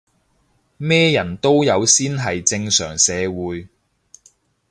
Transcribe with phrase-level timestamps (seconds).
[0.77, 3.67] 咩人都有先係正常社會